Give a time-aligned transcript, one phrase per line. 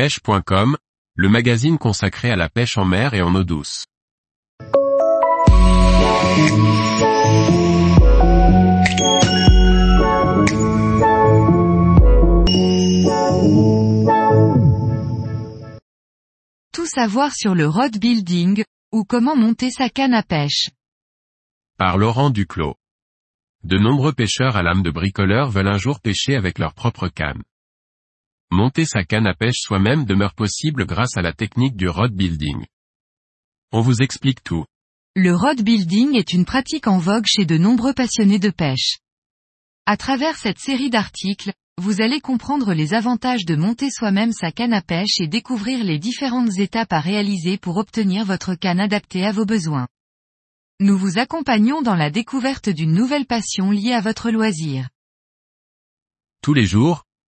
[0.00, 0.78] pêche.com,
[1.14, 3.84] le magazine consacré à la pêche en mer et en eau douce.
[16.72, 20.70] Tout savoir sur le rod building, ou comment monter sa canne à pêche.
[21.76, 22.76] Par Laurent Duclos.
[23.64, 27.42] De nombreux pêcheurs à l'âme de bricoleur veulent un jour pêcher avec leur propre canne.
[28.52, 32.66] Monter sa canne à pêche soi-même demeure possible grâce à la technique du rod building.
[33.70, 34.64] On vous explique tout.
[35.14, 38.98] Le rod building est une pratique en vogue chez de nombreux passionnés de pêche.
[39.86, 44.74] À travers cette série d'articles, vous allez comprendre les avantages de monter soi-même sa canne
[44.74, 49.30] à pêche et découvrir les différentes étapes à réaliser pour obtenir votre canne adaptée à
[49.30, 49.86] vos besoins.
[50.80, 54.88] Nous vous accompagnons dans la découverte d'une nouvelle passion liée à votre loisir.
[56.42, 57.04] Tous les jours,